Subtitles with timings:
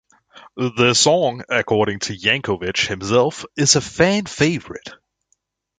[0.57, 4.95] The song, according to Yankovic himself, is a fan-favorite.